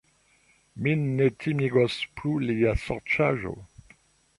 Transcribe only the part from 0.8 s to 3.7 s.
Min ne timigos plu lia sorĉaĵo!